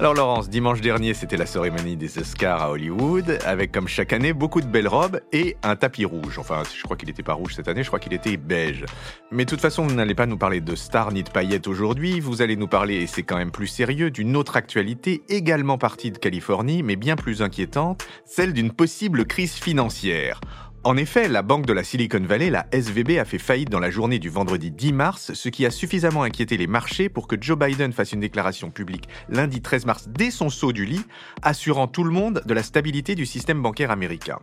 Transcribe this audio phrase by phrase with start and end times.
[0.00, 4.32] Alors Laurence, dimanche dernier c'était la cérémonie des Oscars à Hollywood, avec comme chaque année
[4.32, 6.38] beaucoup de belles robes et un tapis rouge.
[6.38, 8.86] Enfin, je crois qu'il n'était pas rouge cette année, je crois qu'il était beige.
[9.30, 12.18] Mais de toute façon, vous n'allez pas nous parler de stars ni de paillettes aujourd'hui,
[12.18, 16.10] vous allez nous parler, et c'est quand même plus sérieux, d'une autre actualité également partie
[16.10, 20.40] de Californie, mais bien plus inquiétante, celle d'une possible crise financière.
[20.82, 23.90] En effet, la banque de la Silicon Valley, la SVB, a fait faillite dans la
[23.90, 27.58] journée du vendredi 10 mars, ce qui a suffisamment inquiété les marchés pour que Joe
[27.58, 31.04] Biden fasse une déclaration publique lundi 13 mars dès son saut du lit,
[31.42, 34.38] assurant tout le monde de la stabilité du système bancaire américain.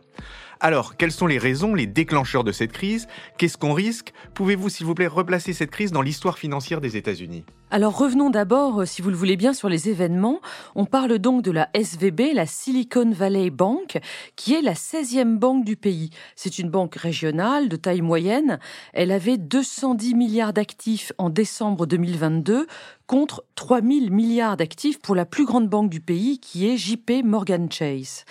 [0.59, 3.07] Alors, quelles sont les raisons, les déclencheurs de cette crise?
[3.37, 4.11] Qu'est-ce qu'on risque?
[4.33, 7.43] Pouvez-vous, s'il vous plaît, replacer cette crise dans l'histoire financière des États-Unis?
[7.69, 10.39] Alors revenons d'abord, euh, si vous le voulez bien, sur les événements.
[10.73, 13.99] On parle donc de la SVB, la Silicon Valley Bank,
[14.35, 16.09] qui est la 16e banque du pays.
[16.35, 18.57] C'est une banque régionale de taille moyenne.
[18.93, 22.67] Elle avait 210 milliards d'actifs en décembre 2022
[23.05, 27.69] contre 3000 milliards d'actifs pour la plus grande banque du pays, qui est JP Morgan
[27.69, 28.23] Chase.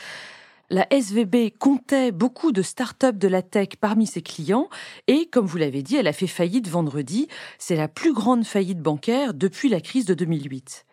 [0.69, 4.69] La SVB comptait beaucoup de start-up de la tech parmi ses clients
[5.07, 7.29] et, comme vous l'avez dit, elle a fait faillite vendredi.
[7.59, 10.85] C'est la plus grande faillite bancaire depuis la crise de 2008.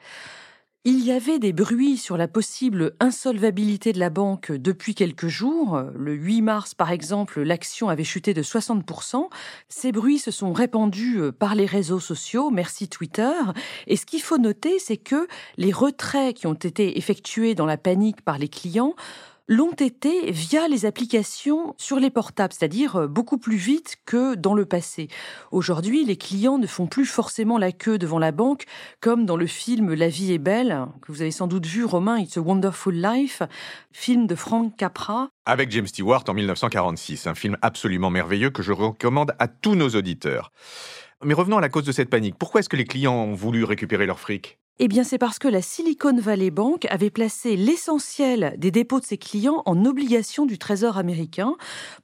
[0.85, 5.81] Il y avait des bruits sur la possible insolvabilité de la banque depuis quelques jours.
[5.95, 9.29] Le 8 mars, par exemple, l'action avait chuté de 60%.
[9.69, 13.31] Ces bruits se sont répandus par les réseaux sociaux, merci Twitter.
[13.88, 17.77] Et ce qu'il faut noter, c'est que les retraits qui ont été effectués dans la
[17.77, 18.94] panique par les clients
[19.47, 24.53] l'ont été via les applications sur les portables, c'est-à-dire euh, beaucoup plus vite que dans
[24.53, 25.09] le passé.
[25.52, 28.63] Aujourd'hui, les clients ne font plus forcément la queue devant la banque,
[29.02, 32.19] comme dans le film La vie est belle, que vous avez sans doute vu, Romain,
[32.19, 33.44] It's a Wonderful Life,
[33.91, 35.29] film de Frank Capra.
[35.45, 39.89] Avec James Stewart en 1946, un film absolument merveilleux que je recommande à tous nos
[39.89, 40.51] auditeurs.
[41.23, 42.35] Mais revenons à la cause de cette panique.
[42.38, 44.59] Pourquoi est-ce que les clients ont voulu récupérer leur fric?
[44.79, 49.06] Eh bien, c'est parce que la Silicon Valley Bank avait placé l'essentiel des dépôts de
[49.06, 51.56] ses clients en obligations du Trésor américain.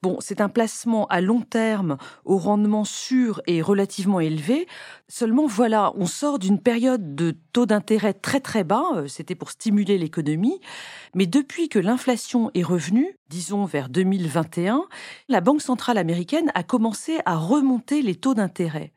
[0.04, 4.68] Bon, c'est un placement à long terme au rendement sûr et relativement élevé.
[5.08, 8.86] Seulement, voilà, on sort d'une période de taux d'intérêt très très bas.
[8.98, 10.62] Euh, c'était pour stimuler l'économie.
[11.16, 14.84] Mais depuis que l'inflation est revenue, disons vers 2021,
[15.28, 18.94] la Banque centrale américaine a commencé à remonter les taux d'intérêt.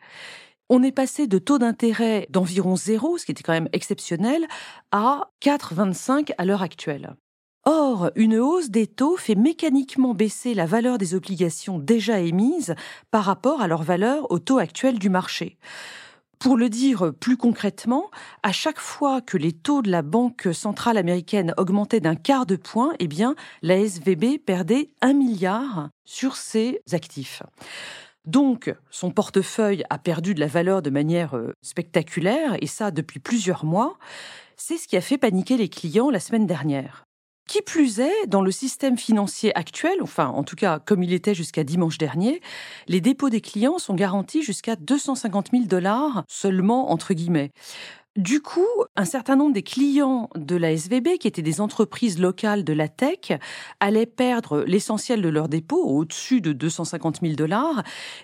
[0.74, 4.46] On est passé de taux d'intérêt d'environ zéro, ce qui était quand même exceptionnel,
[4.90, 7.14] à 4,25 à l'heure actuelle.
[7.66, 12.74] Or, une hausse des taux fait mécaniquement baisser la valeur des obligations déjà émises
[13.10, 15.58] par rapport à leur valeur au taux actuel du marché.
[16.38, 18.10] Pour le dire plus concrètement,
[18.42, 22.56] à chaque fois que les taux de la Banque centrale américaine augmentaient d'un quart de
[22.56, 27.42] point, eh bien, la SVB perdait un milliard sur ses actifs.
[28.26, 33.18] Donc, son portefeuille a perdu de la valeur de manière euh, spectaculaire, et ça depuis
[33.18, 33.98] plusieurs mois.
[34.56, 37.04] C'est ce qui a fait paniquer les clients la semaine dernière.
[37.48, 41.34] Qui plus est, dans le système financier actuel, enfin en tout cas comme il était
[41.34, 42.40] jusqu'à dimanche dernier,
[42.86, 47.50] les dépôts des clients sont garantis jusqu'à 250 000 dollars seulement, entre guillemets.
[48.18, 52.62] Du coup, un certain nombre des clients de la SVB, qui étaient des entreprises locales
[52.62, 53.32] de la tech,
[53.80, 57.82] allaient perdre l'essentiel de leurs dépôts, au-dessus de 250 000 dollars,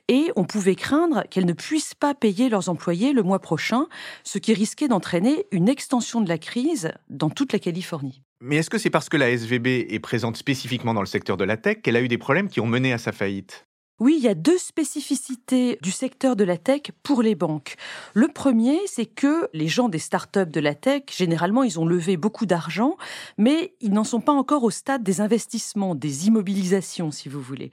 [0.08, 3.86] et on pouvait craindre qu'elles ne puissent pas payer leurs employés le mois prochain,
[4.24, 8.20] ce qui risquait d'entraîner une extension de la crise dans toute la Californie.
[8.42, 11.44] Mais est-ce que c'est parce que la SVB est présente spécifiquement dans le secteur de
[11.44, 13.67] la tech qu'elle a eu des problèmes qui ont mené à sa faillite?
[14.00, 17.74] Oui, il y a deux spécificités du secteur de la tech pour les banques.
[18.14, 22.16] Le premier, c'est que les gens des startups de la tech, généralement, ils ont levé
[22.16, 22.96] beaucoup d'argent,
[23.38, 27.72] mais ils n'en sont pas encore au stade des investissements, des immobilisations, si vous voulez.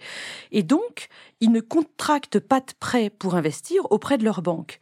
[0.52, 1.10] Et donc,
[1.42, 4.80] ils ne contractent pas de prêts pour investir auprès de leur banque.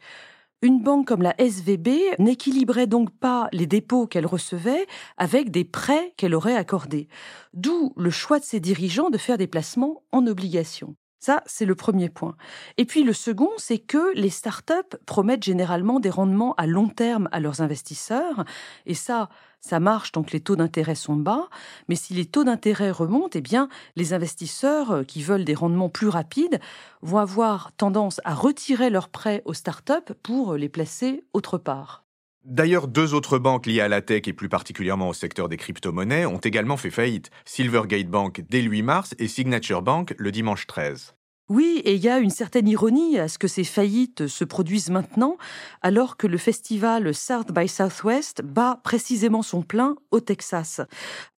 [0.62, 4.86] Une banque comme la SVB n'équilibrait donc pas les dépôts qu'elle recevait
[5.18, 7.06] avec des prêts qu'elle aurait accordés.
[7.52, 10.96] D'où le choix de ses dirigeants de faire des placements en obligations.
[11.24, 12.36] Ça, c'est le premier point.
[12.76, 17.30] Et puis le second, c'est que les startups promettent généralement des rendements à long terme
[17.32, 18.44] à leurs investisseurs.
[18.84, 21.48] Et ça, ça marche tant que les taux d'intérêt sont bas.
[21.88, 25.88] Mais si les taux d'intérêt remontent, eh bien, les investisseurs euh, qui veulent des rendements
[25.88, 26.60] plus rapides
[27.00, 32.03] vont avoir tendance à retirer leurs prêts aux startups pour les placer autre part.
[32.44, 36.26] D'ailleurs, deux autres banques liées à la tech et plus particulièrement au secteur des crypto-monnaies
[36.26, 37.30] ont également fait faillite.
[37.46, 41.14] Silvergate Bank dès le 8 mars et Signature Bank le dimanche 13.
[41.50, 44.88] Oui, et il y a une certaine ironie à ce que ces faillites se produisent
[44.88, 45.36] maintenant,
[45.82, 50.80] alors que le festival South by Southwest bat précisément son plein au Texas.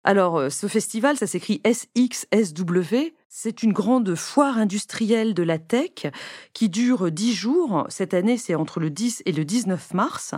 [0.03, 3.15] Alors, euh, ce festival, ça s'écrit SXSW.
[3.29, 6.05] C'est une grande foire industrielle de la tech
[6.53, 7.87] qui dure dix jours.
[7.89, 10.35] Cette année, c'est entre le 10 et le 19 mars.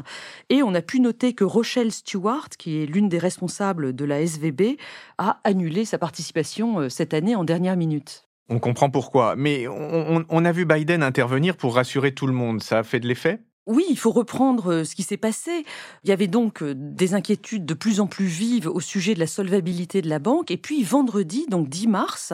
[0.48, 4.22] Et on a pu noter que Rochelle Stewart, qui est l'une des responsables de la
[4.22, 4.78] SVB,
[5.18, 8.27] a annulé sa participation euh, cette année en dernière minute.
[8.50, 9.36] On comprend pourquoi.
[9.36, 12.64] Mais on, a vu Biden intervenir pour rassurer tout le monde.
[12.64, 13.42] Ça a fait de l'effet?
[13.66, 15.66] Oui, il faut reprendre euh, ce qui s'est passé.
[16.06, 19.20] Il y avait donc euh, des inquiétudes de plus en plus vives au sujet de
[19.20, 20.52] la solvabilité de la banque.
[20.52, 22.32] Et puis vendredi, donc 10 mars,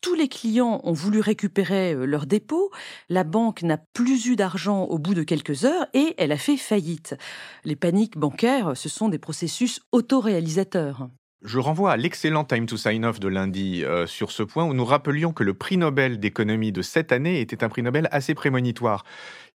[0.00, 2.70] tous les clients ont voulu récupérer euh, leurs dépôts.
[3.08, 6.56] La banque n'a plus eu d'argent au bout de quelques heures et elle a fait
[6.56, 7.16] faillite.
[7.64, 11.08] Les paniques bancaires, ce sont des processus autoréalisateurs.
[11.42, 14.74] Je renvoie à l'excellent Time to Sign Off de lundi euh, sur ce point où
[14.74, 18.34] nous rappelions que le prix Nobel d'économie de cette année était un prix Nobel assez
[18.34, 19.04] prémonitoire.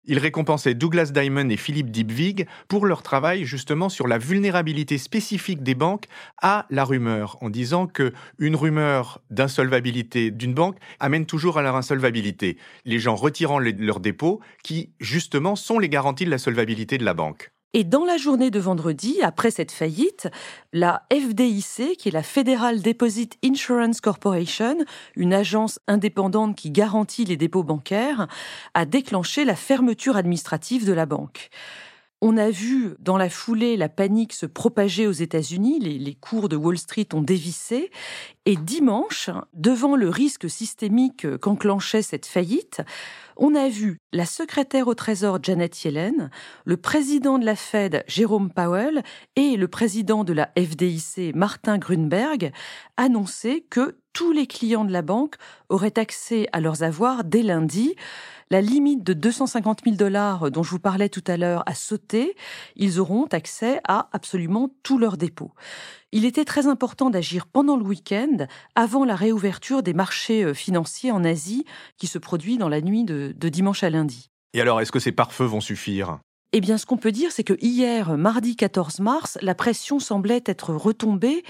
[0.05, 5.61] Il récompensait Douglas Diamond et Philippe Dybvig pour leur travail justement sur la vulnérabilité spécifique
[5.61, 6.05] des banques
[6.41, 11.75] à la rumeur, en disant que une rumeur d'insolvabilité d'une banque amène toujours à leur
[11.75, 17.03] insolvabilité, les gens retirant leurs dépôts qui justement sont les garanties de la solvabilité de
[17.03, 17.51] la banque.
[17.75, 20.29] Et dans la journée de vendredi, après cette faillite,
[20.73, 24.77] la FDIC, qui est la Federal Deposit Insurance Corporation,
[25.15, 28.27] une agence indépendante qui garantit les dépôts bancaires,
[28.75, 31.49] a déclenché la fermeture administrative de la banque.
[32.25, 36.55] On a vu dans la foulée la panique se propager aux États-Unis, les, cours de
[36.55, 37.91] Wall Street ont dévissé,
[38.45, 42.81] et dimanche, devant le risque systémique qu'enclenchait cette faillite,
[43.35, 46.29] on a vu la secrétaire au Trésor Janet Yellen,
[46.63, 49.03] le président de la Fed Jérôme Powell
[49.35, 52.53] et le président de la FDIC Martin Grunberg
[52.95, 55.35] annoncer que tous les clients de la banque
[55.67, 57.95] auraient accès à leurs avoirs dès lundi.
[58.53, 62.35] La limite de 250 000 dollars dont je vous parlais tout à l'heure a sauté.
[62.75, 65.53] Ils auront accès à absolument tous leurs dépôts.
[66.11, 68.45] Il était très important d'agir pendant le week-end,
[68.75, 71.65] avant la réouverture des marchés euh, financiers en Asie,
[71.97, 74.29] qui se produit dans la nuit de, dimanche à lundi.
[74.53, 76.19] Et alors, est-ce que ces pare-feux vont suffire?
[76.51, 80.43] Eh bien, ce qu'on peut dire, c'est que hier, mardi 14 mars, la pression semblait
[80.45, 81.43] être retombée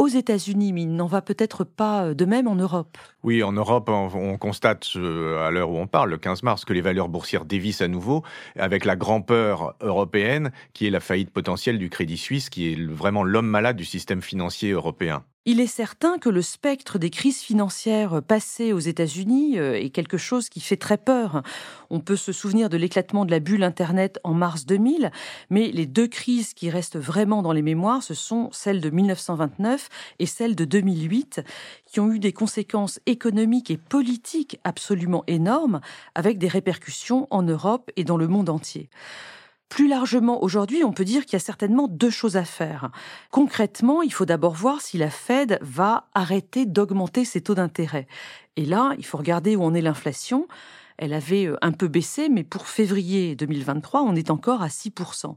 [0.00, 2.96] aux États-Unis, mais il n'en va peut-être pas euh, de même en Europe.
[3.22, 6.72] Oui, en Europe, on, constate euh, à l'heure où on parle, le 15 mars, que
[6.72, 8.24] les valeurs boursières dévissent à nouveau,
[8.58, 13.22] avec la grand-peur européenne, qui est la faillite potentielle du Crédit Suisse, qui est vraiment
[13.22, 15.22] l'homme malade du système financier européen.
[15.46, 20.18] Il est certain que le spectre des crises financières passées aux États-Unis euh, est quelque
[20.18, 21.42] chose qui fait très peur.
[21.88, 25.10] On peut se souvenir de l'éclatement de la bulle Internet en mars 2000,
[25.48, 29.88] mais les deux crises qui restent vraiment dans les mémoires, ce sont celles de 1929
[30.18, 31.40] et celle de 2008,
[31.86, 35.80] qui ont eu des conséquences économiques et politiques absolument énormes,
[36.14, 38.90] avec des répercussions en Europe et dans le monde entier.
[39.70, 42.90] Plus largement, aujourd'hui, on peut dire qu'il y a certainement deux choses à faire.
[43.30, 48.08] Concrètement, il faut d'abord voir si la Fed va arrêter d'augmenter ses taux d'intérêt.
[48.56, 50.48] Et là, il faut regarder où en est l'inflation.
[50.98, 55.36] Elle avait euh, un peu baissé, mais pour février 2023, on est encore à 6%.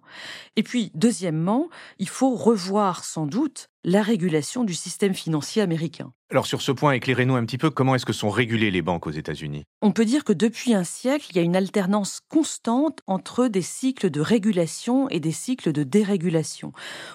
[0.55, 1.69] Et puis, deuxièmement,
[1.99, 6.13] il faut revoir sans doute la régulation du système financier américain.
[6.31, 9.05] Alors sur ce point, éclairez-nous un petit peu comment est-ce que sont régulées les banques
[9.05, 9.65] aux États-Unis?
[9.81, 13.61] On peut dire que depuis un siècle, il y a une alternance constante entre des
[13.61, 16.71] cycles de régulation et des cycles de dérégulation.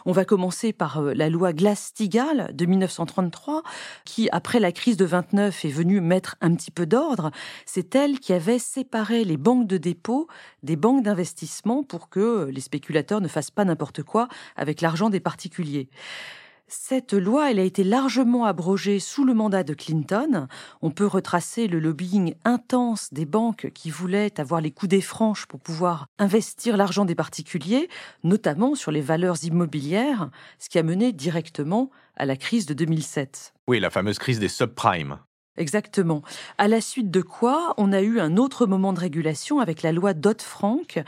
[0.06, 3.62] On va commencer par euh, la loi Glass-Steagall de 1933
[4.04, 7.32] qui après la crise de 29 est venue mettre un petit peu d'ordre,
[7.66, 10.28] c'est elle qui avait séparé les banques de dépôt
[10.62, 15.20] des banques d'investissement pour que les spéculateurs ne fassent pas n'importe quoi avec l'argent des
[15.20, 15.88] particuliers.
[16.70, 20.48] Cette loi, elle a été largement abrogée sous le mandat de Clinton.
[20.82, 25.60] On peut retracer le lobbying intense des banques qui voulaient avoir les coudées franches pour
[25.60, 27.88] pouvoir investir l'argent des particuliers,
[28.22, 33.54] notamment sur les valeurs immobilières, ce qui a mené directement à la crise de 2007.
[33.66, 35.18] Oui, la fameuse crise des subprimes.
[35.58, 36.22] Exactement.
[36.56, 39.90] À la suite de quoi, on a eu un autre moment de régulation avec la
[39.90, 41.02] loi Dodd-Frank,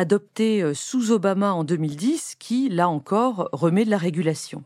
[0.00, 4.64] adoptée euh, sous Obama en 2010, qui, là encore, remet de la régulation.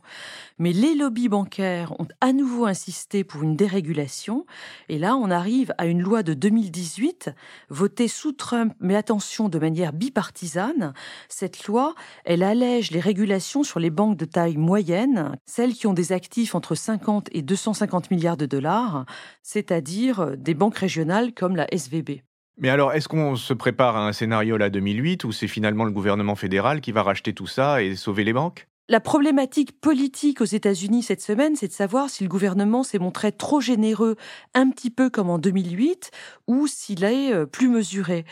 [0.58, 4.46] Mais les lobbies bancaires ont à nouveau insisté pour une dérégulation,
[4.88, 7.30] et là, on arrive à une loi de 2018,
[7.68, 10.94] votée sous Trump, mais attention, de manière bipartisane.
[11.28, 15.94] Cette loi, elle allège les régulations sur les banques de taille moyenne, celles qui ont
[15.94, 19.04] des actifs entre 50 et 250 milliards de dollars,
[19.42, 22.20] c'est-à-dire des banques régionales comme la SVB.
[22.56, 25.90] Mais alors, est-ce qu'on se prépare à un scénario là 2008 où c'est finalement le
[25.92, 28.68] gouvernement fédéral qui va racheter tout ça et sauver les banques?
[28.90, 33.32] La problématique politique aux États-Unis cette semaine, c'est de savoir si le gouvernement s'est montré
[33.32, 34.16] trop généreux,
[34.52, 36.10] un petit peu comme en 2008,
[36.48, 38.26] ou s'il est euh, plus mesuré.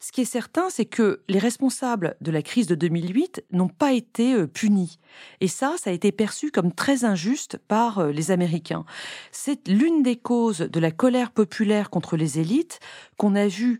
[0.00, 3.92] Ce qui est certain, c'est que les responsables de la crise de 2008 n'ont pas
[3.92, 4.98] été euh, punis.
[5.42, 8.86] Et ça, ça a été perçu comme très injuste par euh, les Américains.
[9.30, 12.80] C'est l'une des causes de la colère populaire contre les élites
[13.18, 13.78] qu'on a vu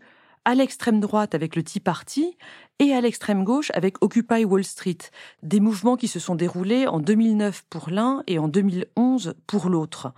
[0.49, 2.35] à l'extrême droite avec le Tea Party
[2.79, 4.97] et à l'extrême gauche avec Occupy Wall Street,
[5.43, 10.11] des mouvements qui se sont déroulés en 2009 pour l'un et en 2011 pour l'autre.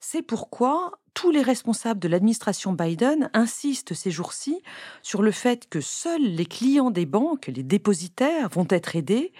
[0.00, 4.62] C'est pourquoi tous les responsables de l'administration Biden insistent ces jours-ci
[5.02, 9.34] sur le fait que seuls les clients des banques, les dépositaires, vont être aidés,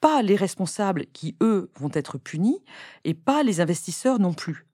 [0.00, 2.62] pas les responsables qui, eux, vont être punis,
[3.04, 4.64] et pas les investisseurs non plus.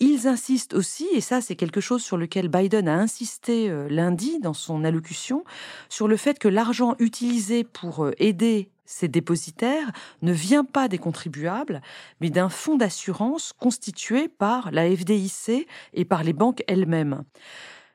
[0.00, 4.40] Ils insistent aussi, et ça c'est quelque chose sur lequel Biden a insisté euh, lundi
[4.40, 5.44] dans son allocution,
[5.88, 10.98] sur le fait que l'argent utilisé pour euh, aider ces dépositaires ne vient pas des
[10.98, 11.80] contribuables,
[12.20, 17.24] mais d'un fonds d'assurance constitué par la FDIC et par les banques elles-mêmes.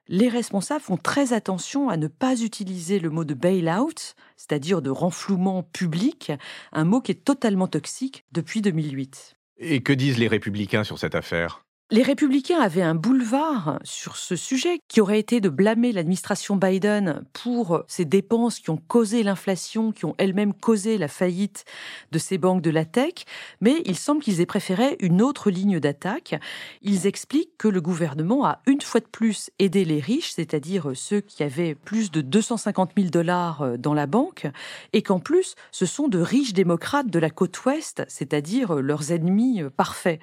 [0.07, 4.89] Les responsables font très attention à ne pas utiliser le mot de bail-out, c'est-à-dire de
[4.89, 6.31] renflouement public,
[6.71, 9.35] un mot qui est totalement toxique depuis 2008.
[9.59, 11.63] Et que disent les républicains sur cette affaire?
[11.91, 17.23] Les républicains avaient un boulevard sur ce sujet qui aurait été de blâmer l'administration Biden
[17.33, 21.65] pour ces dépenses qui ont causé l'inflation, qui ont elles-mêmes causé la faillite
[22.11, 23.25] de ces banques de la tech,
[23.59, 26.39] mais il semble qu'ils aient préféré une autre ligne d'attaque.
[26.83, 31.21] Ils expliquent que le gouvernement a une fois de plus aidé les riches, c'est-à-dire ceux
[31.21, 34.45] qui avaient plus de 250 000 dollars dans la banque,
[34.93, 39.63] et qu'en plus, ce sont de riches démocrates de la côte ouest, c'est-à-dire leurs ennemis
[39.75, 40.19] parfaits.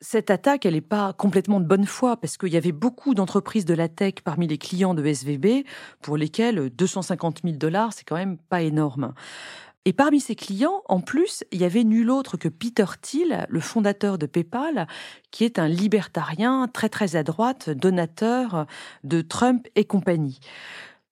[0.00, 3.64] Cette attaque, elle n'est pas complètement de bonne foi parce qu'il y avait beaucoup d'entreprises
[3.64, 5.64] de la tech parmi les clients de SVB
[6.02, 9.12] pour lesquels 250 000 dollars, c'est quand même pas énorme.
[9.84, 13.60] Et parmi ces clients, en plus, il y avait nul autre que Peter Thiel, le
[13.60, 14.86] fondateur de PayPal,
[15.32, 18.66] qui est un libertarien très très à droite, donateur
[19.02, 20.38] de Trump et compagnie.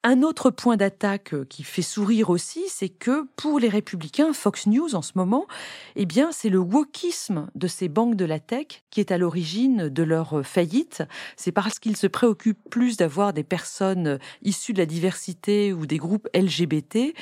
[0.08, 4.68] Un autre point d'attaque euh, qui fait sourire aussi, c'est que pour les républicains, Fox
[4.68, 5.48] News en ce moment,
[5.96, 9.88] eh bien, c'est le wokisme de ces banques de la tech qui est à l'origine
[9.88, 11.02] de leur euh, faillite.
[11.34, 15.86] C'est parce qu'ils se préoccupent plus d'avoir des personnes euh, issues de la diversité ou
[15.86, 17.12] des groupes LGBT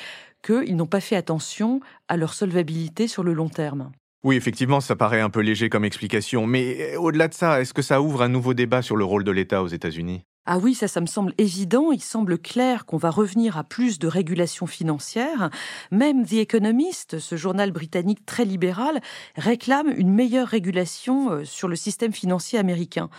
[0.43, 3.93] qu'ils n'ont pas fait attention à leur solvabilité sur le long terme.
[4.23, 7.81] Oui, effectivement, ça paraît un peu léger comme explication, mais au-delà de ça, est-ce que
[7.81, 10.23] ça ouvre un nouveau débat sur le rôle de l'État aux États-Unis?
[10.47, 11.91] Ah oui, ça, me semble évident.
[11.91, 15.49] Il semble clair qu'on va revenir à plus de régulation financière.
[15.89, 19.01] Même The Economist, ce journal britannique très libéral,
[19.35, 23.09] réclame une meilleure régulation euh, sur le système financier américain.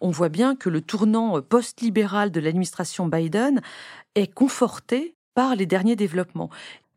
[0.00, 3.60] On voit bien que le tournant euh, post-libéral de l'administration Biden
[4.14, 6.50] est conforté par les derniers développements.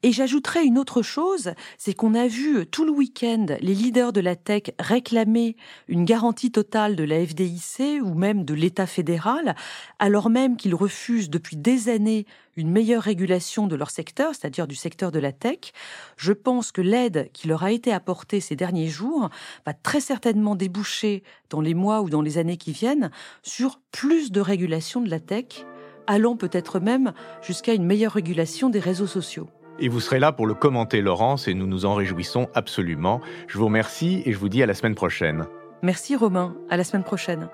[0.04, 4.22] Et j'ajouterais une autre chose, c'est qu'on a vu tout le week-end les leaders de
[4.22, 5.56] la tech réclamer
[5.88, 9.56] une garantie totale de la FDIC ou même de l'État fédéral,
[9.98, 14.75] alors même qu'ils refusent depuis des années une meilleure régulation de leur secteur, c'est-à-dire du
[14.75, 15.72] secteur de la tech.
[16.16, 19.30] Je pense que l'aide qui leur a été apportée ces derniers jours
[19.66, 23.10] va très certainement déboucher dans les mois ou dans les années qui viennent
[23.42, 25.66] sur plus de régulation de la tech,
[26.06, 29.50] allant peut-être même jusqu'à une meilleure régulation des réseaux sociaux.
[29.79, 33.22] Et vous serez là pour le commenter, Laurence, et nous nous en réjouissons absolument.
[33.48, 35.46] Je vous remercie et je vous dis à la semaine prochaine.
[35.84, 37.48] Merci Romain, à la semaine prochaine.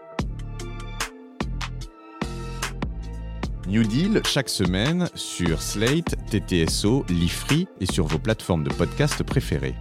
[3.68, 9.76] New Deal chaque semaine sur Slate, TTSO, Lifree et sur vos plateformes de podcast préférées.